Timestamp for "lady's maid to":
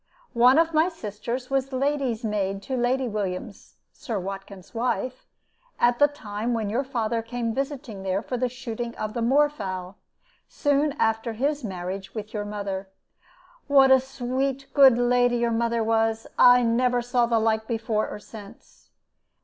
1.71-2.75